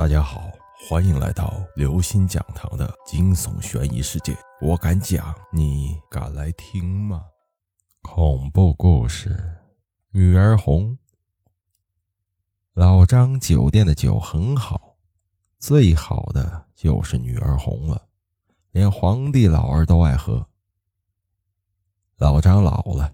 [0.00, 0.50] 大家好，
[0.88, 4.34] 欢迎来到刘星讲堂的惊悚悬疑世界。
[4.58, 7.26] 我敢讲，你敢来听吗？
[8.00, 9.58] 恐怖故事，
[10.10, 10.96] 女儿红。
[12.72, 14.96] 老张酒店的酒很好，
[15.58, 18.08] 最好的就是女儿红了，
[18.70, 20.48] 连皇帝老儿都爱喝。
[22.16, 23.12] 老张老了，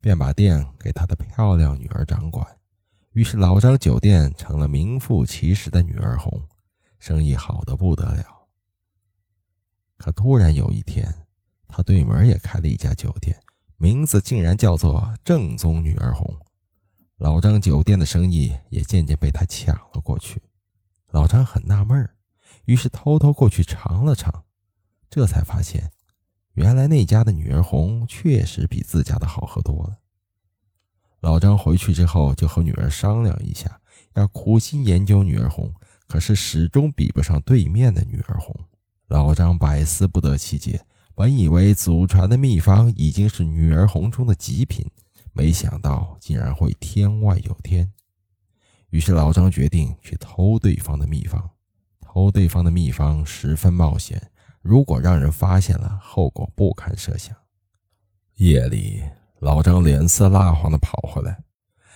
[0.00, 2.46] 便把店给他的漂亮女儿掌管。
[3.12, 6.46] 于是，老张酒店成了名副其实的“女儿红”，
[7.00, 8.24] 生意好的不得了。
[9.96, 11.12] 可突然有一天，
[11.66, 13.36] 他对门也开了一家酒店，
[13.78, 16.38] 名字竟然叫做“正宗女儿红”。
[17.18, 20.40] 老张酒店的生意也渐渐被他抢了过去。
[21.10, 22.14] 老张很纳闷儿，
[22.66, 24.44] 于是偷偷过去尝了尝，
[25.10, 25.90] 这才发现，
[26.52, 29.98] 原来那家的女儿红确实比自家的好喝多了。
[31.20, 33.80] 老张回去之后，就和女儿商量一下，
[34.14, 35.72] 要苦心研究女儿红，
[36.06, 38.54] 可是始终比不上对面的女儿红。
[39.08, 40.80] 老张百思不得其解，
[41.14, 44.86] 本以为祖传的秘方已经是女儿红中的极品，
[45.32, 47.92] 没想到竟然会天外有天。
[48.88, 51.50] 于是老张决定去偷对方的秘方。
[52.00, 54.30] 偷对方的秘方十分冒险，
[54.62, 57.36] 如果让人发现了，后果不堪设想。
[58.36, 59.02] 夜里。
[59.40, 61.42] 老张脸色蜡黄的跑回来，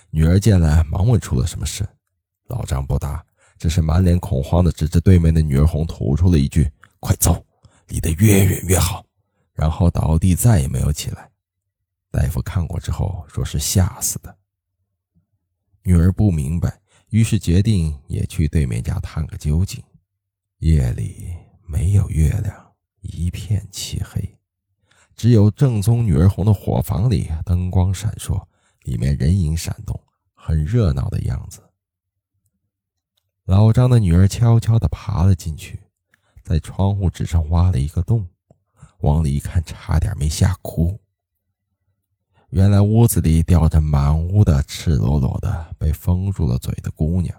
[0.09, 1.87] 女儿见了，忙问出了什么事。
[2.47, 3.23] 老张不答，
[3.59, 6.67] 只是满脸恐慌的指着对面的女儿红，吐出了一句
[7.01, 7.45] ：“快走，
[7.89, 9.05] 离得越远越好。”
[9.53, 11.31] 然后倒地，再也没有起来。
[12.11, 14.35] 大夫看过之后，说是吓死的。
[15.83, 19.85] 女儿不明白，于是决定也去对面家探个究竟。
[20.61, 21.29] 夜里
[21.67, 22.64] 没有月亮，
[25.25, 28.47] 只有正宗女儿红的火房里灯光闪烁，
[28.83, 29.99] 里面人影闪动，
[30.35, 31.63] 很热闹的样子。
[33.47, 35.81] 老张的女儿悄悄地爬了进去，
[36.43, 38.29] 在窗户纸上挖了一个洞，
[38.99, 41.01] 往里一看，差点没吓哭。
[42.51, 47.35] 原来屋子里吊着满屋的赤裸裸的被封住了嘴的姑娘，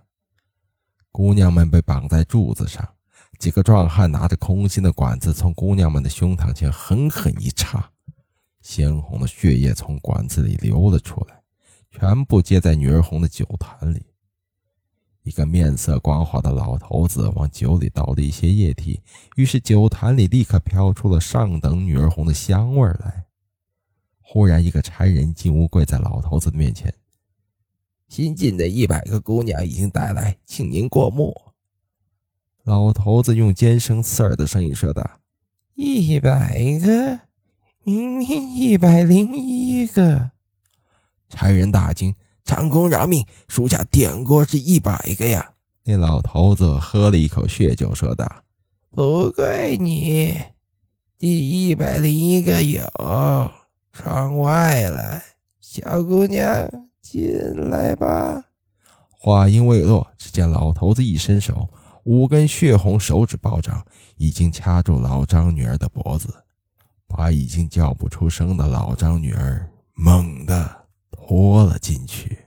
[1.12, 2.95] 姑娘们被绑在柱子上。
[3.40, 7.92] 几个壮汉拿着空心的管子，从姑娘们的胸膛前狠狠一插，
[8.62, 11.42] 鲜红的血液从管子里流了出来，
[11.92, 14.06] 全部接在女儿红的酒坛里。
[15.24, 19.02] 一个面色光滑的老头子往酒里倒了一些液体，
[19.36, 23.26] 于是酒坛里立刻飘出了上等女儿红的香味来。
[24.22, 26.94] 忽然，一个差人进屋，跪在老头子面前
[28.10, 31.34] ：“新进的一百个姑娘已经带来，请您过目。”
[32.66, 35.08] 老头子用尖声刺耳的声音说道
[35.76, 37.20] ：“一百个，
[37.84, 40.32] 明天一百零一个。”
[41.30, 45.54] 差人大惊：“长公饶命，属下点过是一百个呀！”
[45.86, 48.28] 那老头子喝了一口血酒，说道
[48.90, 50.36] ：“不怪你，
[51.20, 52.82] 第一百零一个有，
[53.94, 55.22] 窗外了，
[55.62, 56.68] 小姑娘
[57.00, 57.30] 进
[57.70, 58.46] 来吧。”
[59.22, 61.70] 话音未落，只见老头子一伸手。
[62.06, 63.84] 五根血红手指暴涨，
[64.18, 66.32] 已经掐住老张女儿的脖子，
[67.08, 72.38] 把已经叫不出声的老张女儿猛地拖了进去。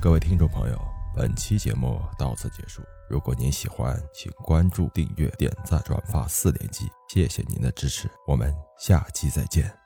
[0.00, 0.76] 各位听众朋友，
[1.14, 2.82] 本期节目到此结束。
[3.08, 9.83] 如果您喜欢，请关注、订阅、点赞、转发四连击，谢谢您的支持，我们下期再见。